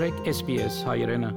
[0.00, 1.28] մտրեք SPS հայրենը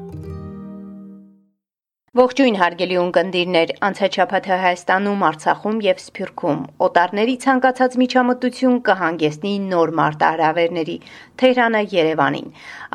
[2.15, 10.97] Ողջույն հարգելի ունկնդիրներ, անցաչափաթը Հայաստանում, Արցախում եւ Սփյուռքում օտարների ցանկացած միջամտություն կհանգեցնի նոր մարտահրավերների
[11.43, 12.49] Թեհրանը Երևանին։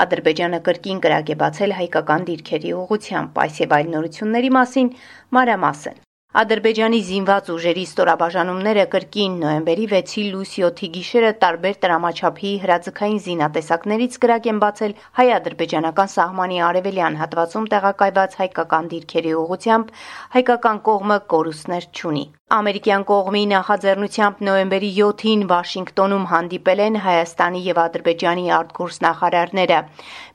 [0.08, 4.94] Ադրբեջանը կրկին կրակ է բացել հայկական դիրքերի ուղությամբ, այս եւ այլ նորությունների մասին
[5.36, 14.18] մանրամասն։ Ադրբեջանի զինված ուժերի ստորաբաժանումները կրկին նոյեմբերի 6-ի լույս 7-ի գիշերը տարբեր տրամաչափի հրաձգային զինատեսակներից
[14.24, 19.94] կրակ են բացել հայ-ադրբեջանական սահմանի արևելյան հատվածում տեղակայված հայկական դիրքերի ուղությամբ,
[20.36, 28.46] հայկական կողմը կորուստներ չունի։ Ամերիկյան կողմի նախաձեռնությամբ նոյեմբերի 7-ին Վաշինգտոնում հանդիպել են Հայաստանի եւ Ադրբեջանի
[28.58, 29.80] արտգործնախարարները։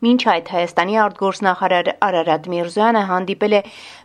[0.05, 3.63] Մինչ այդ Հայաստանի արտգործնախարար Արարատ Միրզոյանը հանդիպել է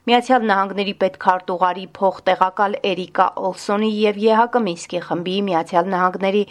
[0.08, 6.42] Միացյալ Նահանգների պետքարտուղարի փոխտեղակալ Էրիկա Օլսոնի եւ ԵՀԿ Մինսկի խմբի Միացյալ Նահանգների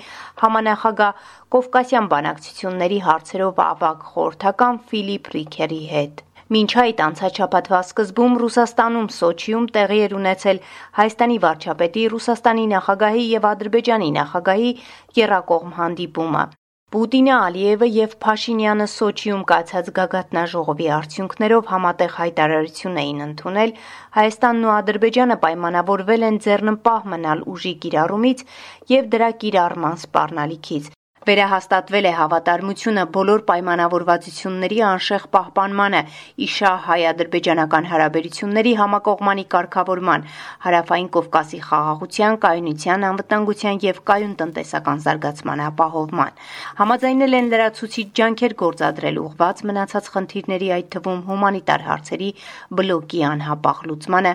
[0.45, 1.25] համանախագահ
[1.57, 9.97] Կովկասյան բանակցությունների հարցերով ավագ խորհրդական Ֆիլիպ Ռիքերի հետ։ Մինչ այդ անցաչափաթվա սկզբում Ռուսաստանում Սոչիում տեղի
[10.03, 10.61] էր ունեցել
[10.99, 14.71] Հայաստանի վարչապետի, Ռուսաստանի նախագահի եւ Ադրբեջանի նախագահի
[15.17, 16.45] երակողմ հանդիպումը։
[16.95, 23.73] Պուտինը, Ալիևը եւ Փաշինյանը Սոչիում կայացած գագաթնաժողովի արդյունքներով համատեղ հայտարարություն էին ընդունել,
[24.17, 28.45] Հայաստանն ու Ադրբեջանը պայմանավորվել են ձեռնպահ մնալ ուժի կիրառումից
[28.95, 30.93] եւ դրա կիրառման սպառնալիքից։
[31.27, 35.99] Վերահաստատվել է հավատարմությունը բոլոր պայմանավորվածությունների անշեղ պահպանմանը,
[36.45, 40.23] իշա հայ-ադրբեջանական հարաբերությունների համակողմանի կարգավորման,
[40.65, 46.39] հարավային Կովկասի խաղաղության, կայունության, անվտանգության եւ կայուն տնտեսական զարգացման ապահովման։
[46.79, 52.31] Համաձայնել են լրացուցիչ ջանքեր գործադրել ուղված մնացած խնդիրների, այդ թվում հումանիտար հարցերի
[52.79, 54.33] բլոկի անհապաղ լուծմանը։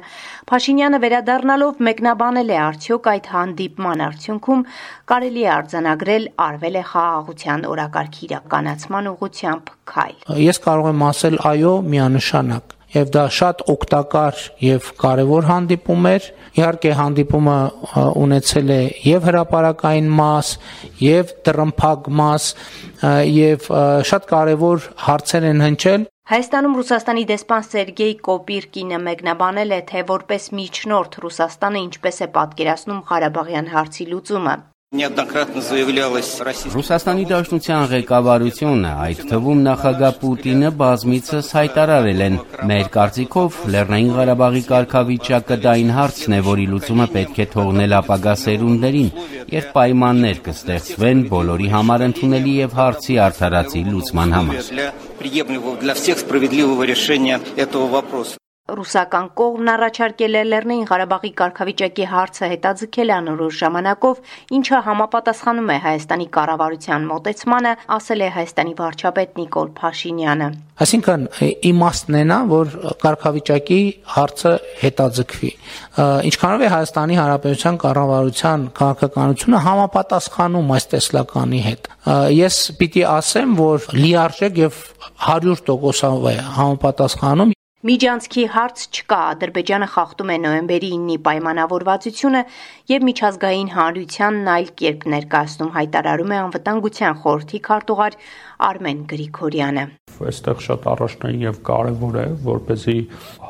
[0.53, 4.67] Փաշինյանը վերադառնալով մեկնաբանել է արդյոք այդ հանդիպման արդյունքում
[5.13, 11.75] կարելի է արձանագրել արվել է խաղաղության օրակարգի իրականացման ուղղությամբ քայլ։ Ես կարող եմ ասել այո,
[11.95, 16.27] միանշանակ եւ դա շատ օգտակար եւ կարեւոր հանդիպում էր։
[16.61, 17.57] Իհարկե հանդիպումը
[18.23, 20.51] ունեցել է եւ հրաապարակային մաս,
[21.01, 22.49] եւ տրմփակ մաս,
[23.33, 23.71] եւ
[24.13, 31.19] շատ կարեւոր հարցեր են հնչել, Հայաստանում Ռուսաստանի դեսպան Սերգեյ Կոպիրկինը մեկնաբանել է, թե որպես միջնորդ
[31.27, 34.55] Ռուսաստանը ինչպես է պատկերացնում Ղարաբաղյան հարցի լուծումը։
[36.73, 42.37] Ռուսաստանի Դաշնության ղեկավարությունը, այդ թվում նախագահ Պուտինը բազմիցս հայտարարել են.
[42.69, 48.35] մեր կարծիքով Լեռնային Ղարաբաղի կարգավիճակը դա այն հարցն է, որի լուծումը պետք է թողնել ապագա
[48.45, 49.11] սերունդերին,
[49.57, 54.57] երբ պայմաններ կստեղծվեն բոլորի համար ընդունելի եւ հարցի արդարացի լուծման համար։
[58.71, 64.19] Ռուսական կողմն առաջարկել է Լեռնային Ղարաբաղի կարգավիճակի հարցը հետաձգել անորոշ ժամանակով,
[64.59, 70.49] ինչը համապատասխանում է Հայաստանի կառավարության մոտեցմանը, ասել է Հայաստանի վարչապետ Նիկոլ Փաշինյանը։
[70.87, 71.27] Այսինքն
[71.73, 72.71] իմաստն է նա, որ
[73.03, 73.81] կարգավիճակի
[74.15, 74.53] հարցը
[74.83, 75.51] հետաձգվի։
[76.31, 81.91] Ինչքանով է Հայաստանի Հանրապետության կառավարության քաղաքականությունը համապատասխանում այս տեսլականի հետ։
[82.39, 84.79] Ես պիտի ասեմ, որ լիարժեք եւ
[85.27, 92.43] 100% է համապատասխանում Միջանցքի հարց չկա, Ադրբեջանը խախտում է նոյեմբերի 9-ի պայմանավորվածությունը
[92.93, 98.17] եւ միջազգային հանրությանն այլ կերպ ներկայացնում հայտարարում է անվտանգության խորհրդի քարտուղար
[98.69, 99.85] Արմեն Գրիգորյանը։
[100.31, 102.97] Այստեղ շատ առաջնային եւ կարեւոր է, որպեսզի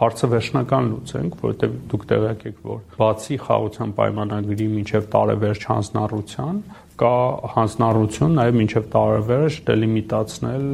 [0.01, 6.65] հարցը վերջնական լուծենք, որովհետեւ դուք տեղյակ եք, որ բացի խաղաղության պայմանագրի միջև տարեվերջ հանձնառության
[7.03, 7.15] կա
[7.59, 10.67] հանձնառություն նաեւ մինչև տարեվերջ դելիմիտացնել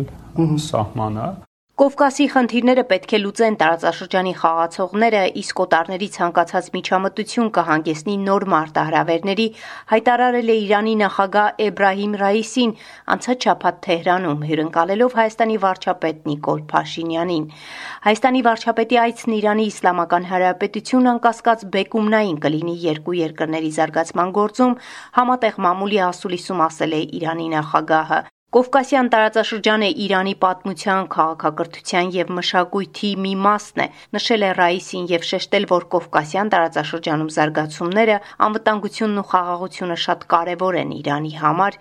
[0.68, 1.28] սահմանը
[1.78, 9.44] Կովկասի խնդիրները պետք է լուծեն տարածաշրջանի խաղացողները, իսկ օտարների ցանկացած միջամտություն կհանգեցնի նոր մարտահրավերների,
[9.92, 12.72] հայտարարել է Իրանի նախագահ Էբրահիմ Ռայիսին
[13.14, 17.44] անցած շաբաթ Թեհրանում հյուրընկալելով Հայաստանի վարչապետ Նիկոլ Փաշինյանին։
[18.08, 24.74] Հայաստանի վարչապետի այցն Իրանի Իսլամական Հանրապետություն անկասկած բեկումնային կլինի երկու երկրների զարգացման գործում,
[25.20, 28.20] համատեղ մամուլի ասուլիսում ասել է Իրանի նախագահը։
[28.56, 33.86] Կովկասյան տարածաշրջանը Իրանի պատմության, քաղաքակրթության եւ մշակույթի մի մասն է,
[34.16, 38.16] նշել է Ռայիսին եւ շեշտել, որ Կովկասյան տարածաշրջանում զարգացումները,
[38.48, 41.78] անվտանգությունն ու խաղաղությունը շատ կարեւոր են Իրանի համար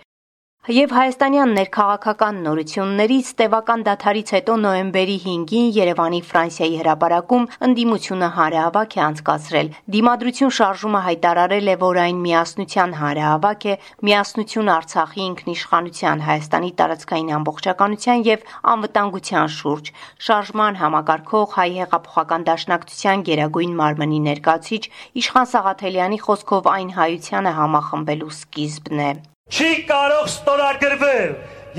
[0.68, 9.02] Եվ հայաստանյան ներքաղաքական նորություններից տևական դաթարից հետո նոյեմբերի 5-ին Երևանի Ֆրանսիայի հրապարակում ընդդիմությունը հանրահավաք է
[9.06, 13.78] անցկացրել։ Դիմադրություն շարժումը հայտարարել է, որ այն միասնության հանրահավաք է,
[14.12, 19.94] միասնություն Արցախի ինքնիշխանության, Հայաստանի տարածքային ամբողջականության եւ անվտանգության շուրջ։
[20.28, 24.84] Շարժման համակարգող հայ հեղափոխական դաշնակցության Գերագույն մարմնի ներկայացիչ
[25.24, 29.12] Իշխան Սաղաթելյանի խոսքով այն հայությանը համախմբելու սկիզբն է
[29.48, 31.30] չի կարող ստորագրվել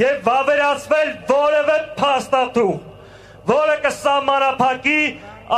[0.01, 2.79] եւ վավերացվել որևէ փաստաթուղ,
[3.51, 5.01] որը կսահմանափակի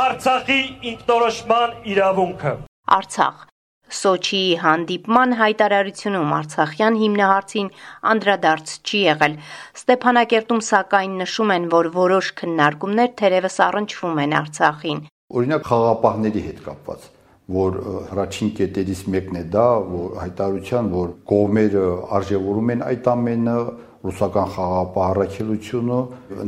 [0.01, 0.59] Արցախի
[0.91, 2.53] ինքնորոշման իրավունքը։
[2.97, 3.47] Արցախ.
[3.91, 7.71] Սոչիի հանդիպման հայտարարությունում Արցախյան հիմնահարցին
[8.11, 9.39] անդրադարձ չի եղել։
[9.81, 15.01] Ստեփանակերտում սակայն նշում են, որ որոշ քննարկումներ թերևս առնչվում են Արցախին։
[15.41, 17.11] Օրինակ խաղապահների հետ կապված
[17.51, 17.77] որ
[18.11, 21.85] հրաչին կետերից մեկն է դա, որ հայտարարության, որ կողմերը
[22.17, 23.57] արժևորում են այդ ամենը,
[24.05, 25.99] ռուսական խաղապահ առաքելությունը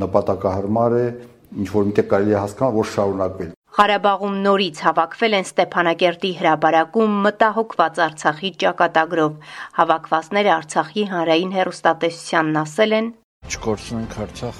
[0.03, 1.07] նպատակահարմար է,
[1.63, 8.01] ինչ որ միտեղ կարելի է հասկանալ, որ շարունակվել։ Ղարաբաղում նորից հավաքվել են Ստեփանագերտի հրաբարակում մտահոգված
[8.05, 13.09] Արցախի ճակատագրով։ Հավաքվածները Արցախի հանրային հերոստատեսությանն ասել են.
[13.49, 14.59] «Չկորցնենք Արցախ,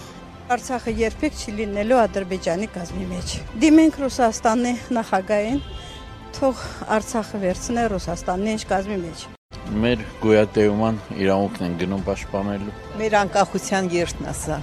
[0.53, 5.61] Արցախը երբեք չի լինելու Ադրբեջանի կազմի մեջ։ Դիմենք Ռուսաստանի նախագահին,
[6.33, 6.61] թող
[6.97, 9.23] Արցախը վերցնե Ռուսաստանի ինչ կազմի մեջ։
[9.83, 14.57] Մեր գոյատևման իրավունքն են գնում պաշտպանելու։ Մեր անկախության երթն է սա։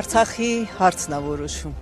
[0.00, 1.74] Արցախի հարցն է որոշում։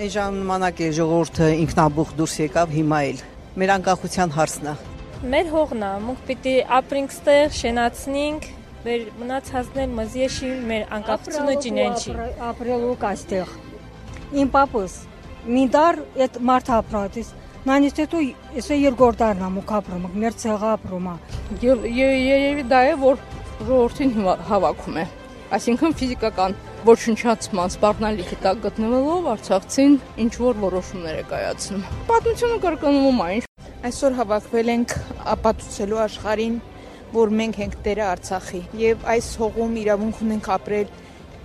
[0.00, 3.22] Այն ժամանակ է ժողովուրդը ինքնաբուխ դուրս եկավ, հիմա էլ
[3.60, 4.74] մեր անկախության հարցն է։
[5.34, 8.46] Մեր հողն է, մենք պիտի ապրենք ստեղ, շենացնենք,
[8.86, 12.14] մեր մնացածներ մզեշի մեր անկախությունը ճինենչի։
[12.50, 13.52] Ապրելու կաստեղ։
[14.40, 14.94] Իմ papas
[15.50, 18.20] միդար այդ մարդ ապրատից Նանից հետո
[18.56, 21.16] էսե երկրորդ դարն ամուք ապրում, մեր ցեղը ապրում է։
[21.60, 23.18] Երևի դա է, որ
[23.68, 24.14] ժողովրդին
[24.48, 25.04] հավաքում է։
[25.58, 26.56] Այսինքն ֆիզիկական
[26.88, 33.28] ոչնչացման սպառնալիքի տակ գտնվելով Արցախցին ինչ որ որոշումներ է կայացնում։ Պատմությունը կրկնվում է։
[33.90, 34.96] Այսօր հավաքվել ենք
[35.36, 36.58] ապացուցելու աշխարհին,
[37.20, 40.98] որ մենք ենք Տերը Արցախի եւ այս հողում իրավունք ունենք ապրել,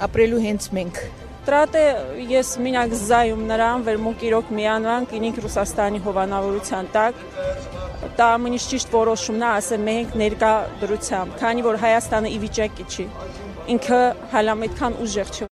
[0.08, 1.06] ապրելու հենց մենք։
[1.46, 1.82] Տրատե
[2.26, 7.20] ես մինակ զայում նրան, որ մոք իրոք միանան կինիկ Ռուսաստանի հովանավորության տակ։
[8.18, 13.06] Դա ամենից ճիշտ որոշումն է, ասեմ մենք ներկա դրությամբ, քանի որ Հայաստանը ի վիճակի չի
[13.76, 14.02] ինքը
[14.34, 15.52] հալամ այդքան ուժեղ չէ։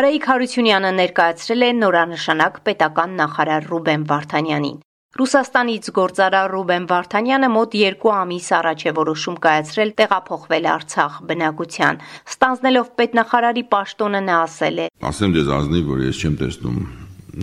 [0.00, 4.83] Արայիկ Հարությունյանը ներկայացրել է նորանշանակ պետական նախարար Ռուբեն Վարդանյանին։
[5.14, 12.00] Ռուսաստանից գործարար Ռուբեն Վարդանյանը մոտ 2 ամիս առաջ է որոշում կայացրել տեղափոխվել Արցախ բնակության։
[12.34, 14.88] Ստանձնելով պետնախարարի պաշտոնը նա ասել է.
[15.06, 16.82] Ասեմ դες ազնիվ, որ ես չեմ տեսնում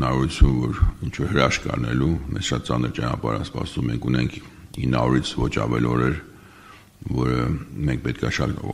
[0.03, 4.39] նարություն, որ ինչ որ հրաշք անելու, մեզ շատ ծանր ճանապարհ սպասում ենք ունենք
[4.75, 6.15] 900-ից ոչ ավել օրեր,
[7.23, 7.41] որը
[7.87, 8.65] մենք պետքա շատ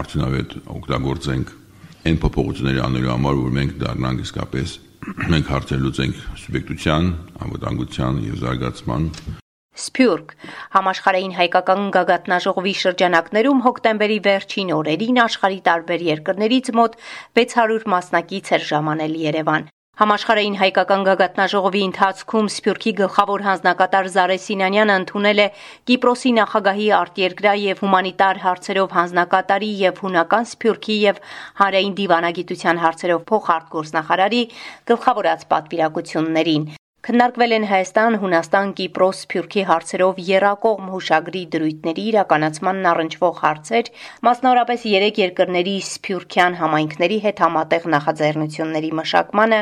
[0.00, 1.56] արդյունավետ օգտագործենք
[2.00, 7.06] այն փոփոխությունների անելու համար, որ մենք դառնանք իսկապես մենք հարցեր լուծենք սուբյեկտության,
[7.46, 9.06] անվտանգության եւ զարգացման
[9.80, 10.32] Սփյուռք.
[10.74, 16.96] Համաշխարհային հայկական գագաթնաժողովի շրջանակներում հոկտեմբերի վերջին օրերին աշխարհի տարբեր երկրներից մոտ
[17.40, 19.70] 600 մասնակից էր ժամանել Երևան։
[20.00, 25.46] Համաշխարհային հայկական գագաթնաժողովի ընթացքում Սփյուռքի գլխավոր հանձնակատար Զարե Սինանյանը ընդունել է
[25.90, 31.22] Կիպրոսի նախագահի արտերկրյա եւ հումանիտար հարցերով հանձնակատարի եւ հունական Սփյուռքի եւ
[31.60, 34.44] հանրային դիվանագիտության հարցերով փոխարտգործնախարարի
[34.88, 36.70] գլխավորած պատվիրակություններին։
[37.00, 43.86] Քննարկվել են Հայաստան, Հունաստան, Կիպրոս, Սփյուռքի հարցերով երակող հուշագրի դրույթների իրականացմանն առնչվող հարցեր,
[44.26, 49.60] մասնավորապես 3 երկրների սփյուռքյան համայնքների հետ համատեղ նախաձեռնությունների մշակմանը,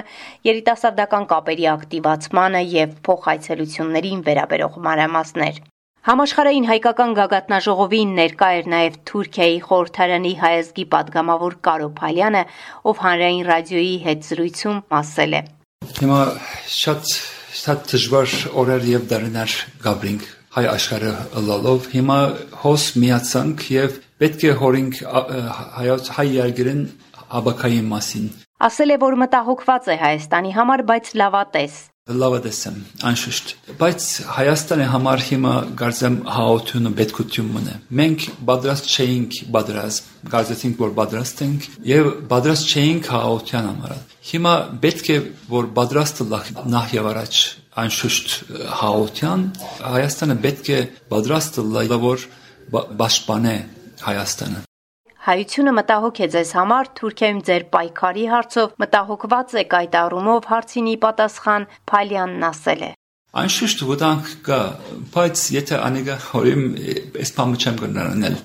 [0.51, 5.61] երիտասարդական կապերի ակտիվացմանը եւ փոխայցելություններին վերաբերող մանրամասներ։
[6.09, 12.43] Համաշխարհային հայկական գագաթնաժողովին ներկա էր նաև Թուրքիայի խորհրդարանի հայազգի падգամավոր Կարոփալյանը,
[12.89, 15.43] ով հանրային ռադիոյի հետ զրույցում ասել է.
[15.99, 16.19] Հիմա
[16.71, 17.09] շատ
[17.59, 21.13] շատ դժվար օրեր եւ դարներ գաբրինք հայ աշխարհը
[21.49, 22.19] լալով հիմա
[22.63, 25.01] հոս միացանք եւ պետք է հորինք
[25.79, 26.85] հայոց հայ երկրին
[27.41, 28.31] աբակայի մասին
[28.69, 31.75] ասել է որ մտահոգված է Հայաստանի համար բայց լավատես
[32.09, 32.77] լավատես եմ
[33.09, 33.51] անշուշտ
[33.81, 41.43] բայց Հայաստանի համար հիմա գարձեմ հաղորդությունը պետքություն մնա մենք պատրաստ չէինք պատրաստ գարձեցինք որ պատրաստ
[41.49, 43.99] ենք եւ պատրաստ չէինք հաղորդության համար
[44.29, 45.19] հիմա պետք է
[45.53, 46.29] որ պատրաստը
[46.77, 47.43] նախ եւ առաջ
[47.85, 48.39] անշուշտ
[48.83, 49.45] հաղորդության
[49.97, 50.81] Հայաստանը պետք է
[51.13, 52.25] պատրաստ լա որ
[52.73, 53.59] պաշտպանե
[54.09, 54.68] Հայաստանը
[55.29, 61.67] Հայությունը մտահոգ է ձեզ համար Թուրքիայում ձեր պայքարի հարցով մտահոգված եք այդ առումով հարցինի պատասխան
[61.91, 62.89] Փալյանն ասել է
[63.43, 64.61] Անշուշտ վտանգ կա,
[65.19, 66.65] բայց եթե անեգա հորիմ
[67.21, 68.41] այս բանը չեմ գնարնել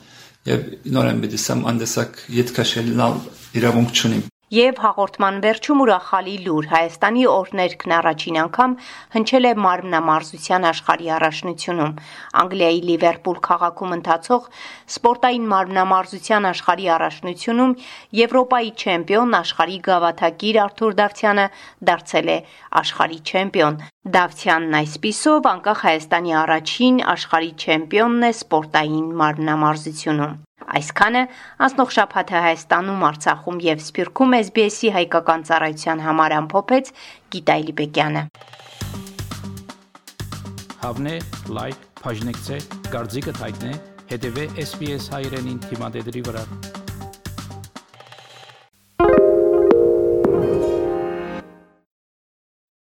[0.52, 3.20] եւ նորեն բդիսամ անդեսակ յետքաշելնալ
[3.64, 8.76] իրավունք չունիմ Եվ հաղորդման վերջում ուրախալի լուր Հայաստանի օրներքն առաջին անգամ
[9.16, 11.96] հնչել է մարմնամարզության աշխարհի առաջնությունում։
[12.44, 14.46] Անգլիայի Լիվերպուլ քաղաքում ընթացող
[14.94, 17.76] սպորտային մարմնամարզության աշխարհի առաջնությունում
[18.22, 21.50] Եվրոպայի չեմպիոն աշխարհի գավաթակիր Արթուր Դավթյանը
[21.90, 22.40] դարձել է
[22.84, 23.84] աշխարհի չեմպիոն։
[24.14, 30.42] Դավթյանն այսպիսով անկախ Հայաստանի առաջին աշխարհի չեմպիոնն է սպորտային մարմնամարզությունում։
[30.74, 31.22] Այսքանը
[31.68, 36.92] անցնող շաբաթը Հայաստանում, Արցախում եւ Սփյուռքում SBS-ի հայկական ծառայության համար ամփոփեց
[37.36, 38.24] Գիտայ Լիբեկյանը։
[40.84, 41.18] Հավնե,
[41.56, 42.58] լայք, բաժնեկցե,
[42.90, 43.76] դարձիկը թայտնե,
[44.14, 46.83] հետեւե SBS հայրենին թիմադեդի վրա։